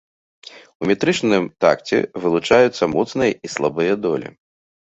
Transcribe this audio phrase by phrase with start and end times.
[0.85, 4.29] У метрычным такце вылучаюцца моцныя і слабыя долі.